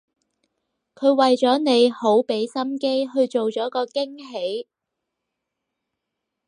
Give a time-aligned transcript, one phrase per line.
[0.95, 4.67] 佢為咗你好畀心機去做咗個驚喜